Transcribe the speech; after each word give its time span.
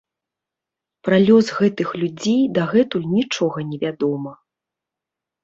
Пра 1.07 1.17
лёс 1.27 1.51
гэтых 1.59 1.89
людзей 2.05 2.41
дагэтуль 2.57 3.07
нічога 3.17 3.67
невядома. 3.75 4.35